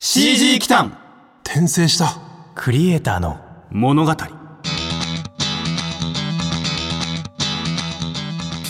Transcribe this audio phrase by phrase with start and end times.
[0.00, 0.96] CG 機関
[1.44, 2.18] 転生した。
[2.54, 3.40] クリエイターの
[3.70, 4.12] 物語。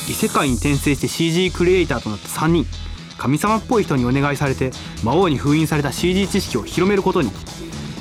[0.08, 2.66] 異世界に転生して CG クリエイターとなった3人。
[3.18, 4.72] 神様っぽい人にお願いされて
[5.04, 7.30] 魔王に封印された CG 知識を広めることに。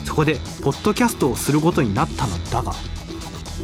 [0.06, 2.72] そこでポッドキャストをすることになったのだが。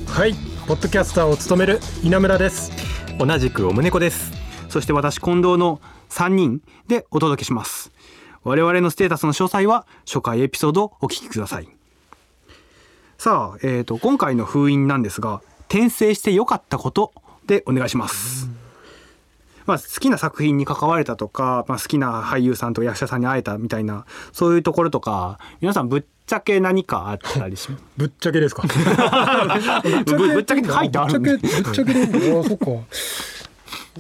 [0.08, 0.36] はい
[0.68, 2.72] ポッドキャスターを務める稲村です。
[3.18, 4.34] 同じくおむねこです。
[4.70, 7.83] そして私近藤の3人でお届けします
[8.44, 11.68] 我々のステータスの詳細は初回エピソードをお聞きください。
[13.18, 17.14] さあ、えー、と今回の封印なんですが転生して良かったこと
[17.48, 18.50] でお願いします、
[19.66, 27.84] まあ、好きな作品に関われたとか、まあ、好きな俳優さんと役者さんに会えたみたいなそういうところとか皆さんぶっちゃけ何かあったりします？
[27.96, 28.64] ぶっちゃけですか？
[30.06, 32.66] ぶぶっちゃけって書いてあるんでぶっちゃけぶっちゃけでああそっか。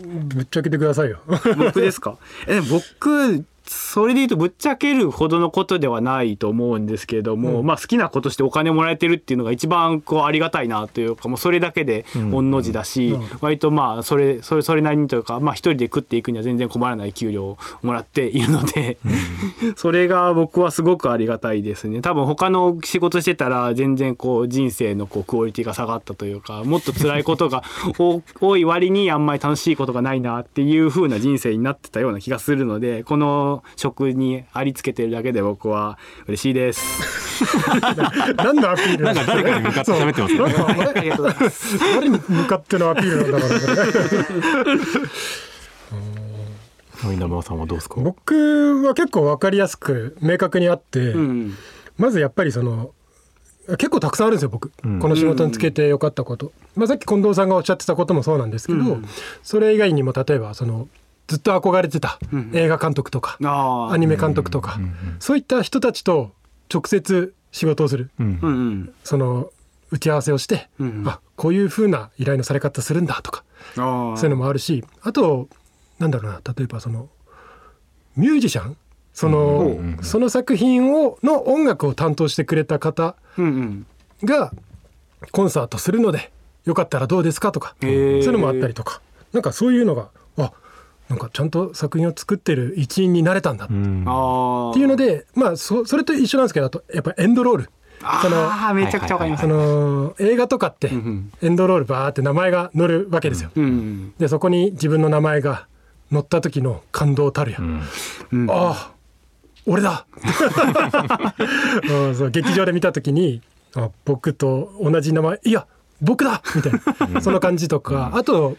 [0.02, 1.20] ぶっちゃけてくださいよ。
[1.55, 2.17] 僕ですか？
[2.48, 7.66] え僕それで言うとぶっちゃけるほどのことではないと思うんですけれども、うん。
[7.66, 13.30] まあ好きなことしてお金もらえてるっていうのが一番こうありがたいなというかもうそれだけで御の字だし、うん。
[13.41, 18.97] 割とまあそれそれそれなりにというかまあ一人で食っていくには全然困らない給料をもらっているので、
[19.78, 22.02] それが僕はすごくありがたいですね。
[22.02, 27.64] 多分他の仕事してたら全然こう人生のこうクオリティが下がったというかもっと辛いことが
[27.97, 36.82] 多多い割にあんまり楽しいことがないなっていう風な人生になってたような気がするのでこの職にありつけてるだけで僕は嬉しいです。
[38.38, 39.04] 何のアピール。
[39.06, 40.54] なんか誰かに向かって喋ってますよね。
[40.54, 41.80] なんかあれありがとうございます。
[41.96, 43.48] 誰に向かってのアピールなんだ
[47.04, 48.00] ろう稲村さんはどうですか？
[48.00, 51.54] 僕は結構わかりやすく明確にあって、うん。
[51.98, 52.92] まずやっぱりその
[53.78, 55.00] 結構たくさんあるんですよ僕、うん。
[55.00, 59.06] この仕事につけてよかったこと、まあ、さっき近藤さんがおっしゃってたこともそうなんですけど、うん。
[59.42, 60.88] それ以外にも例えばその
[61.27, 62.19] ずっと憧れてた。
[62.31, 64.79] うん映画監督とか、アニメ監督とか、
[65.19, 66.33] そういった人たちと
[66.73, 68.11] 直接仕事をする。
[69.03, 69.49] その
[69.91, 73.44] 打ち合わせをして、うんあこういう風な依頼のされ方するんだとか
[73.75, 75.50] そういうのもあるしあと
[75.97, 77.09] なんだろうな例えばその
[78.16, 78.78] ミュージシャン？
[79.13, 83.16] その,、その作品をの音楽を担当してくれた方
[84.23, 84.51] が
[85.31, 86.31] コンサートするので
[86.66, 89.01] よかったらどうですかとか、そういうのもあったりとか。
[89.33, 90.22] なんかそういうのがあ
[91.13, 93.66] なんかちゃんと作品を作ってる一員になれたんだ。
[93.66, 94.03] っうん。
[94.07, 97.69] あていうのでまあそそれと一緒なんですけどあとやっぱエンドロール。
[98.22, 99.41] そのあーめちゃくちゃわかります。
[99.41, 101.31] その映画とかってうんうん。
[101.44, 103.51] エンドロールバーって名前が載るわけですよ。
[103.56, 105.68] うんでそこに自分の名前が
[106.12, 107.81] 載った時の感動たるや、うん。
[108.31, 108.50] うん。
[108.50, 108.91] ああ
[109.68, 110.07] 俺だ。
[111.90, 113.41] うんそう劇場で見た時に
[113.75, 115.68] あ僕と同じ名前いや
[116.01, 116.74] 僕だみたい
[117.13, 117.22] な。
[117.22, 118.57] その感じとか、あと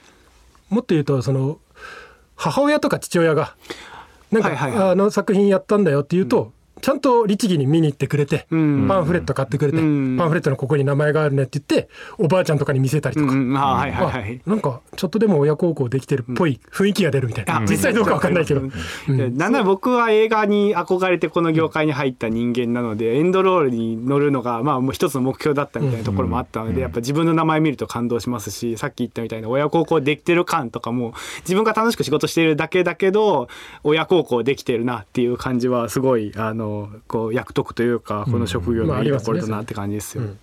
[0.71, 1.59] もっと言うとその
[2.37, 3.55] 母親とか父親が
[4.31, 4.91] なんか、はいはいはい。
[4.91, 6.53] あの作品やったんだよって言うと、
[6.85, 8.87] ちゃんと律儀に見に行ってくれて、うん。
[8.87, 10.19] パンフレット買ってくれて、うん。
[10.19, 13.55] パンフレットのここに名前があるねって言っておばあちゃんとかに見せたりとか、うん。
[13.55, 14.43] はいはいはい。
[14.47, 18.61] あなんかちょっとでも親孝行できてるっぽい雰囲気が出るみたいな、あ実際どうかわかんないけど、
[19.09, 31.15] なんなら僕は映画に憧れてこの業界に入った人間なのでエンドロールに乗るのがまあもう一つの目標だったみたいなところもあったのでやっぱ自分の名前見ると感動しますしさっき言ったみたいな親孝行できてる感とかも
[31.45, 33.49] 自分が楽しく仕事しているだけだけど
[33.85, 36.74] 親孝行できてるなっていう感じはすごいあの
[37.07, 40.25] こう役得というかこの職業のいいところだなって感じですよ。
[40.25, 40.39] うん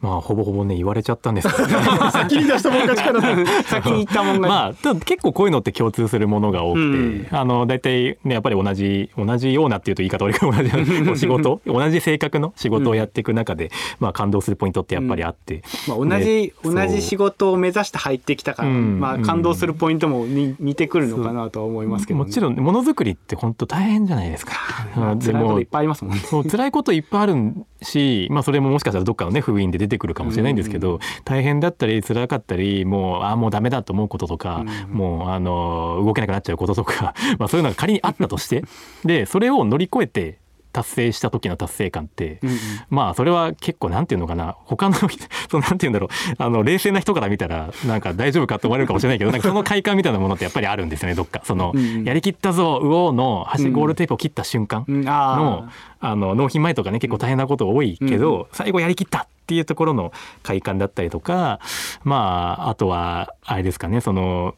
[0.00, 1.66] まあほぼほぼね言われちゃったんですけど。
[1.66, 1.74] ね
[2.12, 3.20] 先に出したもん勝ちかな。
[3.64, 7.26] 先に言ったもんが、まあただ結構こういうのって共通するものが多くて、うん。
[7.30, 11.60] あの大体ねやっぱり同じ同じようなっていうと言い方悪いけど同じお仕事。
[11.66, 19.00] 同じ性格の仕事をやっていく中で、まあ感動するポイントってやっぱりあって、まあ、同じ、ね同じ仕事を目指して入ってきたから、うん。
[19.00, 24.52] まあ、感動するポイントもに似てくるのかなとは思いますけど、もちろんものづくりって本当大変じゃないですか。
[24.96, 26.20] まあ、でも辛いこといっぱいありますもんね。
[26.20, 27.34] そう辛いこといっぱいある
[27.82, 38.64] し、まあ、それももしかしたらどっかのね封印で出てくるかもしれないんですけど、大変だったり辛かったりもうああもうダメだと思うこととか、うんもうあの動けなくなっちゃうこととか まあそういうのが仮にあったとして
[39.04, 40.38] でそれを乗り越えて
[40.72, 42.56] 達成した時の達成感って、うんうん。
[42.88, 46.08] まあそれは結構なんていうのかな他の人 そのなんていうんだろう
[46.38, 51.42] あの冷静な人から見たらなんか大丈夫かと思われるかもしれないけどなんかその快感みたいなものってやっぱりあるんですよねどっか。
[51.44, 55.08] その、うんうんやりきったぞうおーの端ゴールテープを切った瞬間うん。
[55.08, 55.68] あの,、
[56.00, 60.12] あの納品前とかね結構大変なこと多いけど、最後やりきったっていうところの
[60.42, 61.60] 快感だったりとか
[62.04, 64.54] まああとはあれですかねその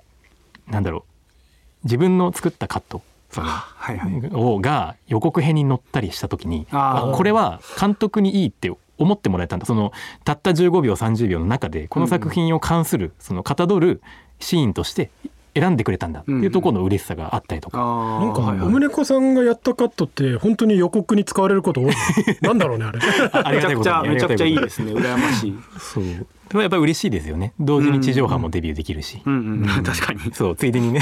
[0.69, 1.02] なんだろう
[1.85, 4.31] 自分の作ったカットそのはいはい。
[4.32, 9.67] をが予告編に載ったりした時にあこれは監督にいいって思ってもらえたんだ。
[9.67, 9.93] その
[10.25, 14.00] たった15秒30秒の中でこの作品を関するそのかたどる
[14.38, 15.11] シーンとして
[15.54, 18.66] 選んでくれたんだっていうところの嬉しさがあったりとか、あなんか、はいはい。
[18.66, 21.94] おむねこさんがやったカットって本当に予告に使われること多い。
[22.42, 22.98] なんだろうねあれ。
[23.32, 24.92] ありめちゃくちゃめちゃくちゃいいですね。
[24.92, 25.54] 羨ましい。
[25.78, 26.04] そう。
[26.04, 26.18] で
[26.54, 27.54] もやっぱり嬉しいですよね。
[27.60, 30.20] 同時に地上波もデビューできるし、うんうん確かに。
[30.32, 31.00] そうついでにね。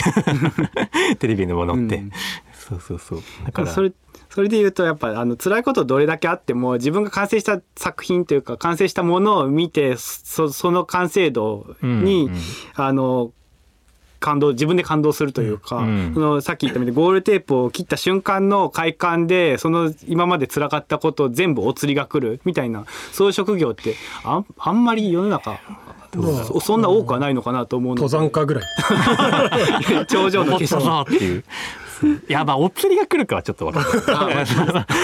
[1.18, 2.10] テレビのものって、うん。
[2.52, 3.20] そうそうそう。
[3.44, 3.68] だから。
[3.68, 3.92] それ
[4.32, 12.40] それで言うとやっぱあの辛いことどれだけあっても自分が完成した作品というか完成したものを見てそその完成度に、うんうん。
[12.74, 13.32] あの
[14.22, 16.14] 感動自分で感動するというか、うん。
[16.14, 25.60] そのさっき言ったみたいにゴールテープを切った瞬間の快感でその今まで辛かったことを全部お釣りが来るみたいなそういう職業ってあんあんまり世の中
[26.46, 28.64] そそんな多くはないのかなと思うの登山家ぐらい。
[29.88, 31.44] で 頂上の思った景色なっていう。
[32.06, 34.46] いやまあお釣りが来るかはちょっと分かんない。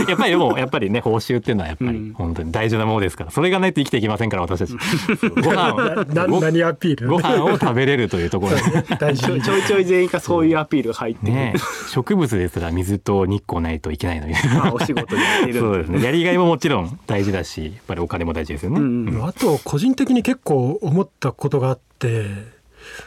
[0.09, 4.73] やっぱりでもやっぱりね報酬っていうのはやっぱりうん本当に大事なものですからそれがないと生きていけませんから私たち。
[5.43, 8.97] ご飯を何アピールご飯を食べれるというところで。
[8.99, 11.55] 大事ちょいちょいちょい全員がそういうアピールが入ってる、ね。
[11.91, 14.35] 植物ですら水と日光ないといけないのに。
[14.55, 15.61] まあお仕事にやってる。
[15.61, 16.03] そうですね。
[16.03, 19.09] やりがいももちろん大事だしやっぱりお金も大事ですよね、うん。
[19.09, 19.25] うん。
[19.25, 22.27] あと個人的に結構思ったことがあって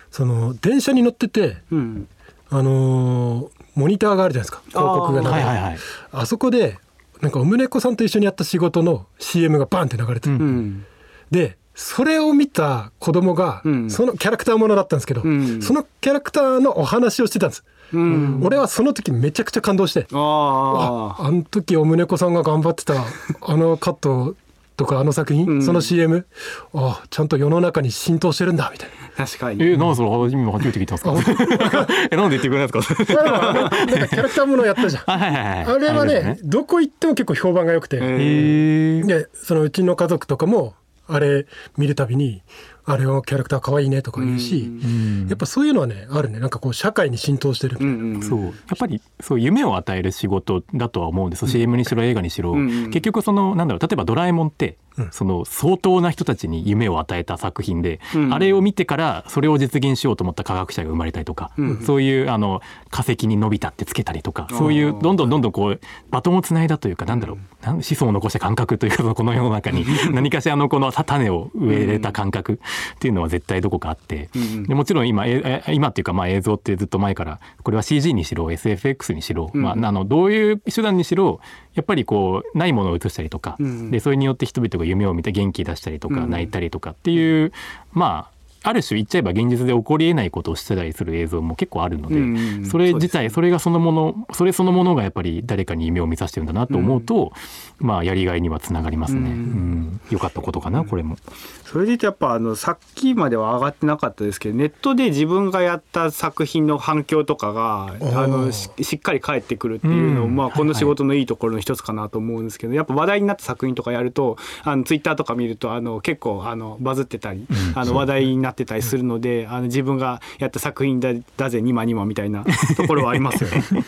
[0.09, 2.07] その電車に乗っててうん。
[2.49, 4.61] あのーモニターがあるじゃないですか。
[4.67, 5.31] 広告が流れて。
[5.31, 5.77] はいはいはい。
[6.11, 6.77] あそこで
[7.21, 10.29] なんかおむねこさんと一緒にやった仕事の CM がバンって流れて。
[10.29, 10.41] る、うん。
[10.41, 10.85] うん。
[11.29, 13.89] でそれを見た子供が、うん。
[13.89, 15.61] そのキャラクターものだったんですけど、うん。
[15.61, 17.63] そのキャラクターのお話をしてたんです、
[17.93, 18.41] うん。
[18.43, 20.05] 俺はその時めちゃくちゃ感動して。
[20.11, 22.93] あああの時おむねこさんが頑張ってた
[23.41, 24.35] あのカット
[24.81, 25.61] とかあの作品、うん。
[25.63, 26.25] その CM
[26.73, 29.23] あちゃんと世の中に浸透してるんだみたいな。
[29.23, 29.63] あ確かに。
[29.63, 31.35] えなんそれ初め初めて聞いたんです
[31.69, 31.87] か？
[32.09, 33.23] えなんで言ってくれないんですか？
[33.23, 33.69] なんか
[34.07, 35.03] キャラクターものやったじゃん。
[35.05, 35.65] あ はいはいはい。
[35.75, 40.73] あれはねですどこ行っても結構評判が良くて、えへえでそのうちの家族とかも
[41.07, 41.45] あれ
[41.77, 42.41] 見るたびに
[42.85, 45.27] あれのキャラクター可愛いねとか言うし、うん。
[45.27, 46.39] やっぱそういうのはねあるね。
[46.39, 48.43] なんかこう社会に浸透してる、うんうんそう。
[48.45, 54.75] やっぱりそう夢を与える仕事だとは思うんです、CM にしろ映画にしろ、うんうん結局そのなんだろう例えば「ドラえもん」って、うん
[55.11, 58.33] その相当な人たちに夢を与えた作品で、うん。
[58.33, 61.81] あれを見てからそれを実現しようと思った科学者が生まれたりとか、うん。
[61.81, 64.57] そういうあの化石に伸びたってつけたりとかあー。
[64.57, 65.79] そういうどんどんどんどんこう
[66.09, 72.53] バトンをつないだというかなんだろう、なん子孫を残した感覚というか この世の中に 何かしらのこの種を植えれた感覚
[72.95, 74.63] っていうのは絶対どこかあって、うん。
[74.63, 79.61] でもちろん今ええ今っていうかまあ映像ってずっと前からこれは CG にしろ SFX にしろ、うん。
[79.61, 81.39] まあ、あのどういう手段にしろ
[81.73, 83.91] やっぱりこうないものを映したりとか、うん。
[83.91, 87.51] でそれによって人々が夢を見て元気出したりとかうん泣いたりとかっていう、
[87.91, 97.33] まあある種言っちゃえば現実で起こりえないことをしてたりする映像も結構あるので、それ自体それがそのものそれそのものがやっぱり誰かに夢を見させてるんだなと思うと、
[97.79, 99.19] まあやりがいにはつながりますね。
[99.19, 101.15] うんうんよかったことかなこれも。
[101.63, 117.79] それで言うとやっぱあのさっきまでは上がってなかったですけどネットで自分がやった作品の反響とかがあのーししっかり返ってくるっていうのまあ、この仕事のいいところの一つかなと思うんですけど、やっぱ話題になった作品とかやるとあのツイッターとか見るとあの結構あのバズってたり、うん。
[117.79, 122.45] あの話題になってたりするので、あの自分がやった作品だだぜニマニマみたいな
[122.77, 123.85] ところはありますよね。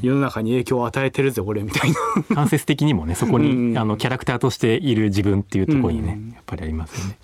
[0.00, 1.96] 世の中に影響を与えてるぜ俺みたいな。
[2.36, 7.18] 間接的にもねそこに、うんあのキャラクターとしている自分っていうところにね、うんやっぱりありますよね。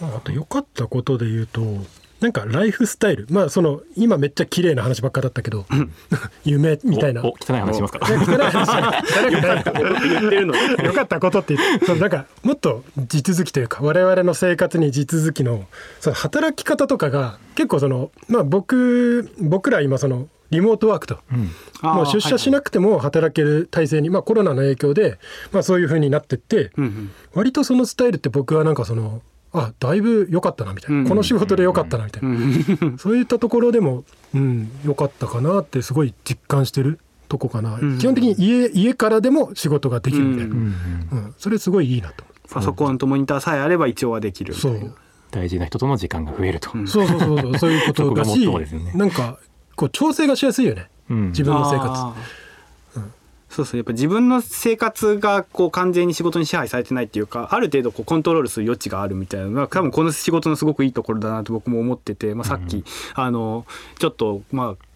[0.00, 1.60] あと良かったことで言うと
[2.20, 3.26] なんかライフスタイル。
[3.30, 5.66] まあその今めっちゃ綺麗な話ばっかだったけど
[6.44, 7.22] 夢みたいな。
[7.22, 8.00] おお汚い話しますか？
[8.06, 9.64] 汚い話。
[10.08, 10.54] 言ってるの。
[10.54, 15.66] に良かったことって言ってそのなんかもっと地続きというか我々の生活に地続きの
[16.00, 21.50] その働き方とかが結構そのまあ僕僕ら今そのリモートワークとうん。
[21.82, 25.18] もう出社しなくても働ける体制に、まあ、コロナの影響で、
[25.52, 27.10] まあ、そういう風になってって、うんうん。
[27.34, 29.20] 割とそのスタイルって僕はなんかその
[29.60, 31.08] あだいぶ良かったなみたいな、うん。
[31.08, 32.98] この仕事で良かったなみたいな、うん。
[32.98, 36.98] そういったところでもうん良かったかなってすごい実感してる
[37.28, 37.98] とこかな、ん。
[37.98, 41.34] 基本的に家家からでも仕事ができるみたいな、ううん。
[41.38, 42.24] それすごいいいなと。
[42.50, 44.54] パソコンとモニターさえあれば一応はできる。
[44.54, 44.94] そう。
[45.30, 46.76] 大事な人との時間が増えると。
[46.78, 46.86] ん。
[46.86, 48.92] そうそうそうそうそういうことだしね。
[48.94, 49.38] なんか
[49.76, 50.88] こう調整がしやすいよね。
[51.10, 51.26] うん。
[51.28, 52.18] 自分の生活
[53.58, 62.84] そうそうやっぱ自分の生活がこう完全に仕事に支配されてないっていうかある程度こうコントロールする余地があるみたいなのが多分この仕事のすごくいいところだなと僕も思ってて、まあ、さっき、
[63.14, 63.66] あの
[63.98, 64.87] ちょっとまあ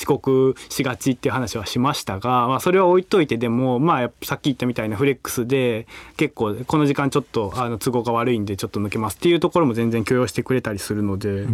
[0.00, 11.46] 遅刻しがちっていう話はしましたが、まあ、それは置いといてでも、まあ、さっき言ったみたいなフレックスで結構この時間ちょっとあの都合が悪いんでちょっと抜けますっていうところも全然許容してくれたりするので、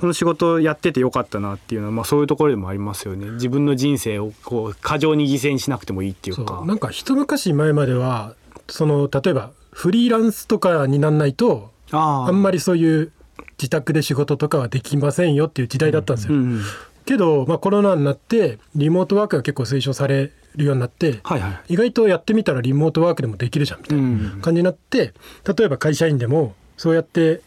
[0.00, 3.30] この仕事やっててよかったなっていうのは、まあ、そういうところでもありますよね。
[3.32, 6.56] 自分の人生をこう過剰に犠牲にしなくてもいいっていうか。
[6.58, 6.66] そう。
[6.66, 8.34] なんか一昔前までは
[8.68, 13.12] その例えばフリーランスとかになんないとああんまりそういう
[13.58, 16.34] 自宅で仕事とかはできませんよっていう時代だったんですよ。
[16.34, 16.62] うん
[17.04, 21.74] けど、まあ、コロナになってリモートワークが結構推奨されるようになって、はいはい。
[21.74, 24.06] 意外とやってみたらリモートワークでもできるじゃんみたいなう
[24.38, 24.40] ん。
[24.42, 25.12] 感じになって
[25.56, 27.40] 例えば会社員でもそうやって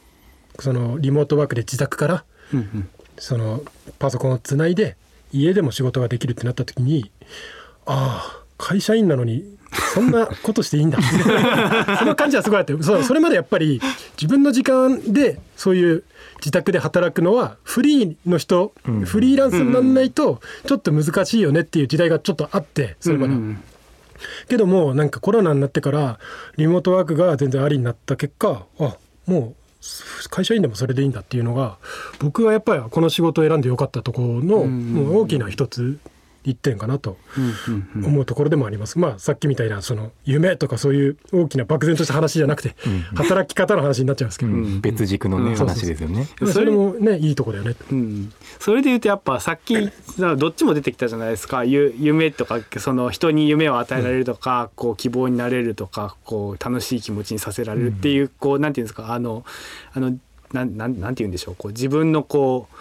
[0.59, 2.89] そのリモートワークで自宅からうんうん。
[3.17, 3.63] その
[3.99, 4.97] パソコンをつないで
[5.31, 7.11] 家でも仕事ができるってなった時に
[7.85, 9.43] ああ会社員なのに
[9.93, 10.99] そんなことしていいんだ。
[11.99, 13.81] その感じはすごいあってそうそれまでやっぱり
[14.19, 16.03] 自分の時間でそういう
[16.37, 18.73] 自宅で働くのはフリーの人、
[19.05, 23.33] フリーランスにならないとちょっと難しいよねっていう時代がちょっとあってそれまで。
[23.33, 23.39] は。
[23.39, 23.63] うん。
[24.47, 26.19] けどもなんかコロナになってから
[26.57, 31.77] リモートワークが全然ありになった結果あもう会社員でもそれでいいんだっていうのが
[32.19, 35.99] 僕はやっぱりこの仕事を選んでよかったところの大きな一つ
[36.45, 37.17] 一点かなと
[37.95, 38.99] 思うところでもあります。
[38.99, 42.75] まあさっきみたいなその夢とかそういう大きな漠然とした話じゃなくて
[43.15, 44.81] 働き方の話になっちゃうんですけど、うん。
[44.81, 45.55] 別軸のね、うん。
[45.55, 46.27] 話ですよね。
[46.39, 47.75] まあそれもねいいとこだよね。
[47.91, 49.75] うん、それで言うとやっぱさっき
[50.37, 51.65] どっちも出てきたじゃないですか。
[51.65, 59.45] ゆ夢とかその人に夢を与えられるとか、こう希望になれるとかこう楽しい気持ちにさせられるっていう、こうなんていうんですかあの
[59.93, 60.17] あの
[60.53, 61.55] なんなんなんて言うんでしょう。
[61.55, 62.75] こう自分のこう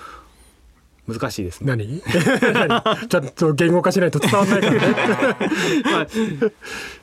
[1.06, 1.66] 難しいですね。
[1.76, 2.02] 何？
[2.54, 3.08] 何？
[3.08, 4.80] ちゃんと言語化しないと伝わらないからね。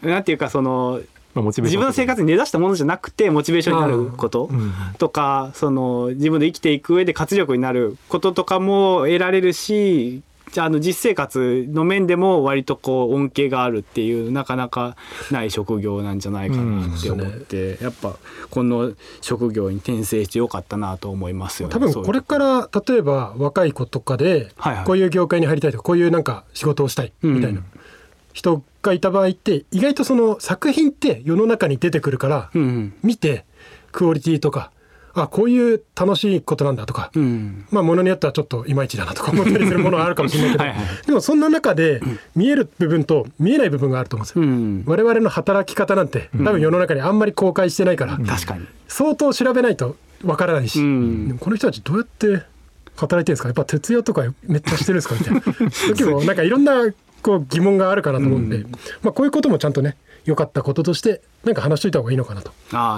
[0.02, 1.02] まあ、なんていうかその
[1.36, 14.98] 自分の生活に根ざしたものじゃなくてモチベーションになることうんとかその自分で生きていく上で活力になることとかも得られるしじゃああの実生活の面でも割とこう恩恵があるっていうなかなか
[15.32, 18.16] ない職業なんじゃないかなって思って、やっぱ
[18.50, 21.74] この職業に転生してよかったなと思いますよね。
[21.74, 22.12] 多分こ。
[22.12, 24.52] れから例えば若い子とかで
[24.86, 27.66] こういう業界に入りたいとかこういうなんか仕事をしたいみたいなうん。
[28.34, 32.94] 人がいた場合って意外とその作品って世の中に出てくるからうん。
[33.04, 33.46] 見て
[33.92, 34.72] クオリティとか
[35.14, 37.22] あこういう楽しいことなんだとかうん。
[37.22, 42.02] うんまあものによってはちょっといまいちだなとか思ったりするものはあるかもしれないけどはいはいでもそんな中で
[42.36, 44.44] 見える部分と見えない部分があると思うんですよ。
[44.44, 44.84] うん。
[44.86, 48.66] 我々の働き方なんて多分世の中にあんまり公開してないから確かに。
[48.88, 51.38] 相当調べないとわからないし、うん。
[51.40, 52.44] この人たちどうやって
[52.96, 53.48] 働いてるんですか？
[53.50, 55.16] やっぱ徹夜とかめっちゃしてるんですか？
[55.16, 55.42] みたいな。
[55.96, 56.74] 時もなんかいろんな
[57.22, 58.66] こう疑問があるかなと思うんで、
[59.04, 62.52] まあ、こういうこともちゃんとね良かったこととしてなんか話しといた方がいいのかなと。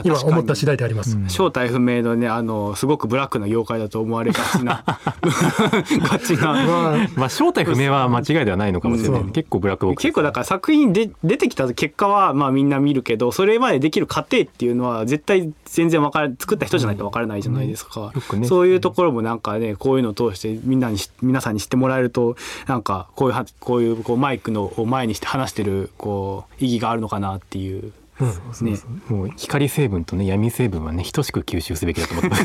[0.03, 1.17] 今思った次第であります。
[1.29, 4.83] 正体不明のねあのすごくブラックな業界だと思われがちな。
[5.23, 6.53] がちな。
[6.53, 9.31] まあまあ正体不明は間違いではないのかもしれない、うん。
[9.31, 18.47] 結構ブラックボックス結構だから作品で出てきた結果はまあみんな見るけどそれまでできる過程っていうのは絶対全然わから作った人じゃないとわからないじゃないですか、よくね。
[18.47, 22.35] そういうところもなんかねこういうのを通してみんなにし皆さんに知ってもらえると
[22.67, 27.93] なんかこういうはこういうこうマイクのを前にして話してるこう意義があるのかなっていう。
[28.20, 28.77] ね、
[29.10, 32.36] もう光成分とね闇成分はね等しく吸収すべきだと思ってま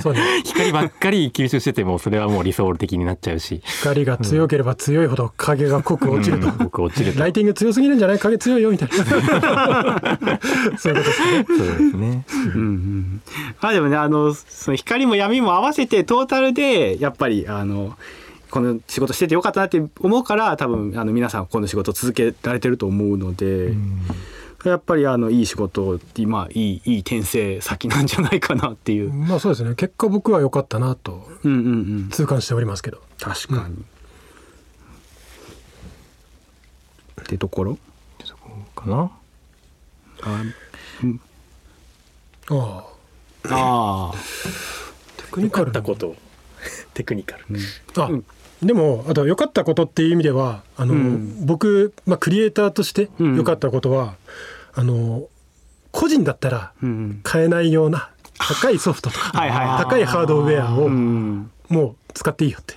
[0.00, 0.12] す。
[0.44, 3.60] 光ばっかり吸収しててもそれはもう理想的になっちゃうし。
[3.64, 7.20] 光が強ければ強いほど影が濃く落ちると、うん僕落ちると。
[7.20, 8.94] ライティング強すぎるんじゃない影強いよみたいな。
[10.78, 11.44] そういうことですね。
[11.46, 13.20] そうですねうんうん、
[13.60, 17.96] まあでもねあのその光も闇も合わせてトータルでやっぱりあの
[18.50, 23.72] この仕事しててよかったなって思うから多分あの皆さんこの仕事を続けられてると思うので、
[24.64, 29.12] やっぱりあのいい仕事まあいいいい転生先なんじゃないかなっていう。
[29.12, 29.74] まあそうですね。
[29.76, 31.70] 結果僕は良かったなとうんうんう
[32.06, 33.00] ん、痛感しておりますけど。
[33.20, 33.76] 確かに。
[37.22, 37.78] ってところ
[38.74, 39.10] かな。
[40.22, 40.42] あ
[42.50, 42.84] あ
[43.50, 44.10] あ。
[44.10, 44.12] あ
[45.16, 45.82] テクニカルな。
[45.82, 46.16] と。
[46.94, 47.44] テクニカル。
[47.96, 48.24] あ、うん
[48.62, 51.46] でもあと良かったことっていう意味ではあの、うん。
[51.46, 53.36] 僕、まあ、クリエイターとしてうん。
[53.36, 54.14] 良かったことは、
[54.74, 55.28] あの
[55.92, 57.20] 個人だったらうん。
[57.22, 59.32] 買えないような高いソフトとか、
[59.78, 61.50] 高いハードウェアをうん。
[61.68, 62.74] もう使っていいよって。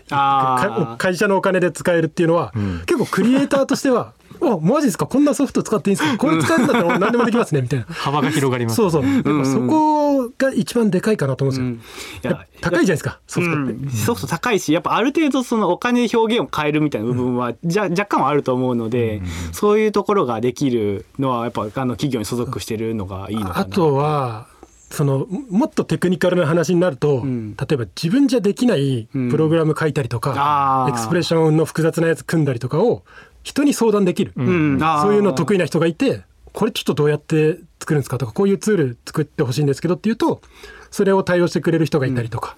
[0.98, 2.82] 会社のお金で使えるっていうのは、ん。
[2.86, 5.06] 結構クリエイターとしては「おマジですか？
[5.06, 6.18] こんなソフト使っていいんですか？
[6.18, 7.86] これ使えるんだったら何でもできますね」みたいな。
[7.86, 8.76] 幅が広がります。
[8.76, 9.06] そうそう。
[9.06, 11.84] やっぱそこが一番でかいかなと思うんで
[12.24, 12.32] すよ。
[12.32, 12.38] うん。
[12.38, 13.74] 高いじゃないですか、ソフトって。
[13.74, 13.90] うん。
[13.90, 19.22] ソフト高いしやっぱある程度そのお金で表現を変えるみたいな部分は、じゃ若干はあると思うので、
[19.52, 23.60] そういうところができるのはやっぱあの企業に所属してるのがいいのかな。
[23.60, 24.48] あとは
[24.90, 27.56] そのもっとテクニカルな話になると、ん。
[27.56, 30.90] 例えば自分じゃできないプログラム書いたりとか、あー。
[30.90, 33.04] エクスプレッションの複雑なやつ組んだりとかを
[33.44, 34.80] 人に相談できる、うん。
[34.80, 36.22] そういうの得意意な人がいて
[36.54, 40.42] これちょっとどうやって作るんですかとかこういうツール作ってほしいんですけどっていうと
[40.90, 42.56] それを対応してくれる人がいたりとか、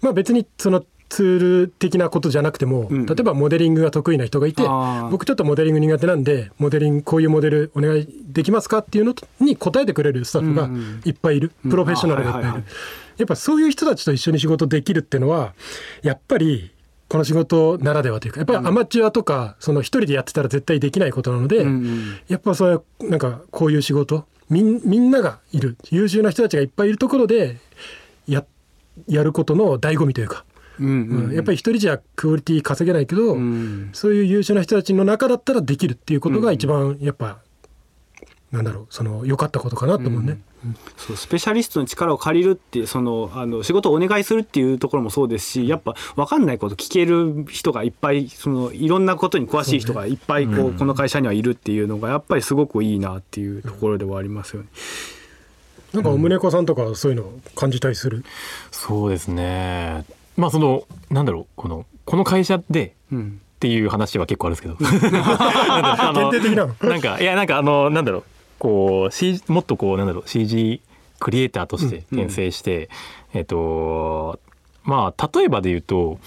[0.00, 3.06] まあ別にそのツール的なことじゃなくても、ん。
[3.06, 4.62] 例えばモデリングが得意な人がいて
[5.10, 10.68] 僕ちょっとモデリング苦手なんでモデリングこういうモデルお願いできますかっていうのに答えてくれるスタッフが
[11.04, 12.48] いっぱいいる、プロフェッショナルがいっぱいいる。
[12.48, 15.52] あはいはいはいやっぱそういう人たちと一緒に仕事できるっていうのは
[16.02, 16.70] やっぱり
[17.08, 22.18] この仕事ならではというかやっぱりアマチュアとかその一人でやってたら絶対できないことなので、うんうん。
[22.28, 25.76] やっぱそういうなんかこういう仕事みんみんながいる。
[25.90, 27.56] 優秀な人たちがいっぱいいるところで
[28.26, 28.44] や
[29.06, 30.44] やることの醍醐味というか、
[30.78, 33.90] うんうんやっぱり一人じゃクオリティ稼げないけど、うん。
[33.94, 37.38] そういう優秀な人たちの中だったらできるっていうことが一番やっぱ、
[38.52, 40.40] なんだろうその良かったことかなと思うね。
[40.96, 50.78] そうスペシャリストの力を借りるってそのあの仕事をお願いするっていうところもそうですしやっぱ分かんないこと聞ける人がいっぱいそのいろんなことに詳しい人がいっぱいこう、うん。
[50.78, 54.68] この会社にはいるっていうのがやっぱりすごくいいなっていうところではありますよね。
[55.92, 58.24] なんかお宗子さんとかそういうの感じたりする？
[58.70, 60.04] そうですね。
[60.36, 63.40] まあそのなんだろうこのこの会社でうん。
[63.56, 64.76] っていう話は結構あるんですけど。
[66.88, 68.22] なんかいやなんかあのなんだろう
[68.58, 70.80] こう、C、もっとこうなんだろう CG
[71.18, 72.88] クリエイターとして転生して、
[73.34, 74.38] えっと
[74.82, 76.18] まあ例えばで言うと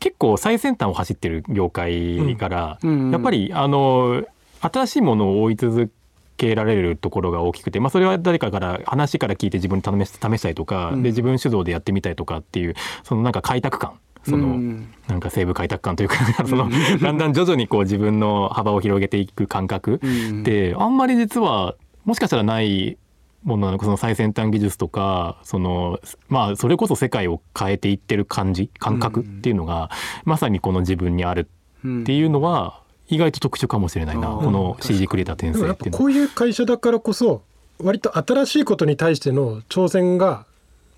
[0.00, 3.10] 結構最先端を走ってる業界から、うんうん。
[3.10, 4.22] やっぱりあの
[4.60, 5.90] 新しいものを追い続
[6.36, 11.02] けられるところが大きくて、まあ、それは誰かから話から聞いて自分に試し試したりとか、うん。
[11.02, 14.88] で自分主導でやってみたりとかっていうそのなんか開拓感その、うん。
[15.08, 16.16] なんか西部開拓感というか
[16.46, 20.00] そのだんだん徐々にこう自分の幅を広げていく感覚。
[20.02, 20.42] うん。
[20.42, 22.96] であんまり実はもしかしたらない
[23.42, 29.90] ものなのかその最先端技術とかそのまあそれこそ世界を変えていってる感じ感覚っていうのが、
[30.24, 31.48] まさにこの自分にある
[31.80, 35.98] っていうのは意外と特殊かもしれないな、この CG クリエイター転生っていうのは。
[35.98, 37.42] こういう会社だからこそ
[37.78, 40.46] 割と新しいことに対しての挑戦が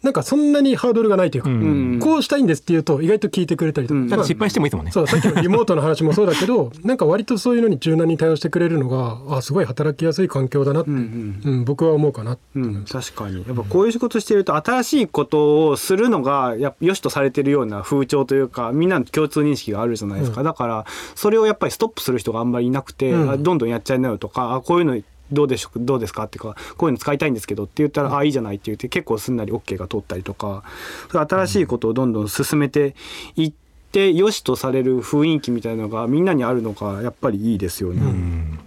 [0.07, 1.63] なんかそんなにハードルがないというか、うん。
[1.63, 1.99] うん。
[1.99, 4.09] こうしたいんですって言うと意外と聞いてくれたりとか、うん。
[4.09, 4.93] だから失敗してもいいですもんね。
[4.93, 11.41] そうさっきの リモートの話もそうだけどなんか割とそういうのに柔軟に対応してくれるのがあすごい働きやすい環境だなって、ううん。
[11.63, 13.45] ん僕は思うかな、うん、確かに。
[13.49, 20.87] やっぱこういう仕事してると新しいことをするのがやっぱ良しとされてるような風潮というかみんなの共通認識があるじゃないですか、だから
[21.17, 23.31] それをやっぱりストップする人があんまりいなくて、うん。
[23.31, 24.97] あどんどんやっちゃいなよとかあこういうの
[25.33, 30.65] どうでしょうどうですかっていうかこういうの使いたいんですけどって言ったら、あいいじゃないって言って結構すんなり OK が通ったりとか
[31.09, 32.95] 新しいことをどんどん進めて
[33.37, 33.53] いっ
[33.93, 38.03] て良しとされる雰囲気みたいなのがみんなにあるのがやっぱりいいですよね。
[38.03, 38.59] うん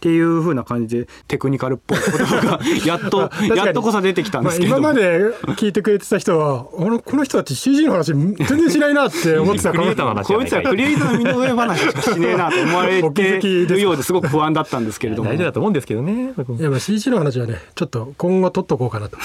[0.00, 5.18] っていう風な感じでテクニカルっぽい言葉がやっと やっとこそ出てきたんまあ、ですけど、今まで
[5.56, 10.48] 聞いてくれてた人はあのこの人たち CG の話全然しないなって思ってたクリエイターの話じゃこない。
[10.48, 10.62] いかい。
[10.62, 15.28] つらクリエイターの身の上話しかしねえなと思われてるようですごく不安だったんですけれども。
[15.28, 16.32] 大丈夫だと思うんですけどね。
[16.58, 19.18] いやまあ CG の話はねちょっと今後取っとこうかなと。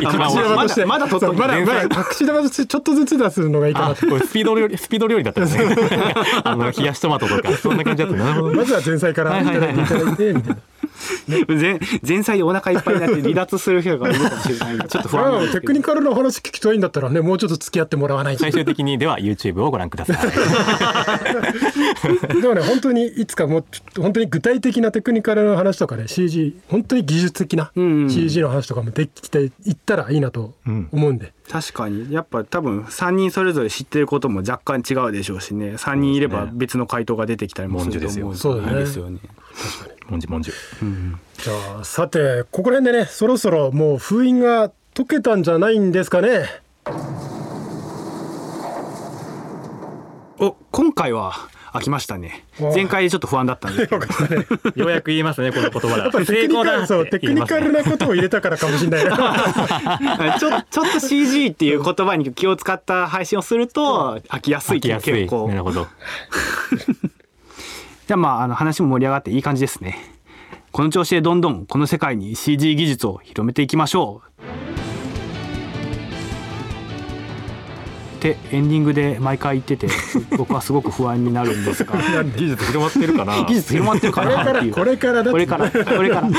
[0.00, 0.84] 一 番まだ隠し玉として。
[0.84, 4.04] まだ取っとまだまだ隠し玉としてちょっとずつ出すのがいいかあなと。
[4.08, 5.76] これスピード料理スピード料理だったんですね。
[6.42, 8.16] あの冷やしトマトとかそんな感じだった。
[8.16, 8.42] な。
[8.42, 10.71] まずは前菜からいただいていただいてみたいな。
[11.48, 15.60] 前前菜でお腹いっぱいになって離脱する人がいるかもしれないんで ちょっと不安なんですけど。
[15.62, 18.40] テクニカルな話聞きたいんだったらねもうちょっと付き合ってもらわないと。
[18.40, 20.16] 最終的にでは YouTube をご覧ください。
[22.40, 28.10] でもね本当にいつかもうちょっと本当に具体的なテクニカルな話とかね CG 本当に技術的なうんうん。
[28.10, 30.54] CG の話とかもできていったらいいなと
[30.92, 32.12] 思うんで、確かに。
[32.12, 35.74] やっぱ多分3人それぞれ知ってることも若干違うでしょうしね。
[35.74, 38.72] 3人いれば別の回答が出てきたりもすると思うんそうだね。
[38.72, 39.18] いいですよね。
[40.08, 40.54] もんじもんじゅ。
[41.38, 46.44] じゃあさてここら辺でねそろそろもう封印が解けたんじゃないんですかね
[50.38, 51.32] お今回は
[51.72, 54.04] 飽きましたねお前回ちょっと不安だったんですけど
[54.76, 56.10] ようやく言いますねこの言葉だ。
[56.10, 57.82] テクニカルそうテクニカルな。
[57.82, 65.22] なことを入れたからかもしれないな ちょちょっと CG っていう言葉に気を使った配信をすると飽きやすいっていう飽きやすい。
[65.22, 65.86] 結構なるほど。
[68.06, 69.96] じゃあまああの話も盛り上がっていい感じですね。
[70.72, 74.42] この調子でどんどんこの世界に CG 技術を広めていきましょう。
[78.16, 79.88] ってエンディングで毎回言ってて
[80.36, 81.94] 僕はすごく不安になるんですが。
[82.24, 83.44] 技術広まってるかな。
[83.44, 84.74] 技術広まってるかこれからなっていう。
[84.74, 86.30] これからこれからこれから。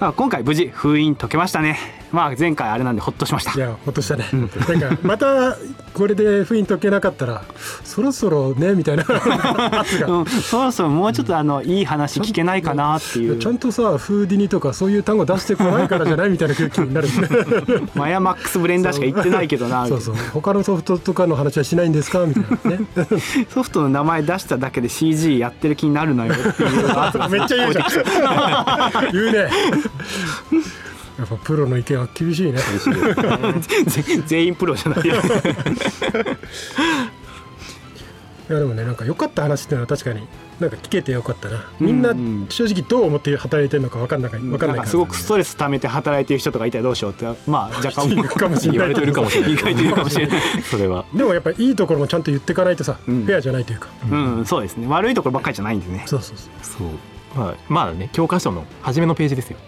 [0.08, 1.78] あ今回無事封印解けましたね
[2.12, 3.52] まあ前回あれなんでほっとしました。
[3.54, 5.56] いやほっとしたね、なんかまた
[5.92, 7.42] これで封印解けなかったら
[7.84, 9.04] そろそろねみたいな
[10.08, 13.38] うん、そろそろもうちょっとあのいい話聞けないかなっていう。
[13.38, 16.30] ちゃんとさフーディニとかそういう単語出してこないからじゃない？
[16.30, 17.08] みたいな空気になる。
[17.94, 20.14] マヤマックスブレンダーしか言ってないけどな そうそう。
[20.32, 22.20] 他のソフトとかの話はしないんですか？
[22.26, 22.86] みたいなね。
[23.50, 29.12] ソフトの名前出しただけで CG やってる気になるのよっていうめっちゃ言うじゃん。
[29.12, 29.48] 言うね
[31.18, 32.58] やっぱプロの意見は厳しいね。
[32.58, 32.64] ぜ
[34.26, 35.00] 全員プロじゃない
[38.48, 40.24] いやでもねなんか良かった話っていうのは確かに
[40.60, 41.68] なんか聞けてよかったな。
[41.80, 42.18] みんなうん。
[42.18, 48.78] うん正直どう思って働いてるのか分かんない分かんないすごくストレス溜めて働いてる人とかいたらどうしようってまあ若干 いるかもしれない。
[48.78, 49.52] 言われてるかもしれない。
[49.52, 50.40] 意外といるかもしれない。
[50.62, 51.04] それは。
[51.12, 53.24] でもやっぱりいいところもちゃんと言っていかないとさ、うん。
[53.24, 54.86] フェアじゃないというか、うんそうですね。
[54.86, 56.04] 悪いところばっかりじゃないんでね。
[56.06, 56.48] そうそうそう。
[56.78, 56.88] そう
[57.36, 59.58] まあ、まあね教科書の初めのページですよ。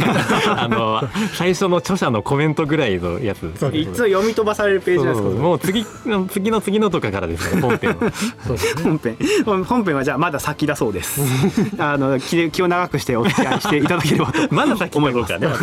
[0.56, 1.02] あの
[1.34, 3.50] 最初の著者のコメントぐらいのやつ。
[3.56, 8.10] そういつも読み飛ばされるページなんですけどもう次の次の次のとかからですね本編の
[8.46, 9.16] そうですね本編。
[9.44, 11.20] 本本編はじゃあまだ先だそうです。
[11.78, 15.46] あの気気を長くしてお付き合いしていただければと まだ先の方かね。
[15.46, 15.56] はい。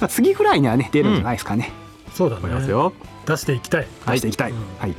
[0.00, 1.72] まあ次ぐらいにはね出るんじゃないですかね、
[2.14, 2.92] そうだ思いますねよ。
[3.26, 3.86] 出していきたい。
[4.06, 4.94] 出していきたい、はい、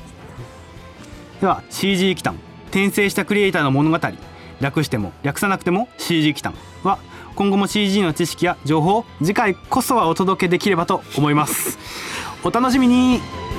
[1.39, 2.35] では CG 機関
[2.73, 3.99] 転生したクリエイターの物語
[4.63, 6.97] 略しても略さなくても CG 機関は
[7.35, 11.77] 今後も CG の知識や情報を次回こそはお届けできればと思います。
[12.43, 13.52] お楽しみに。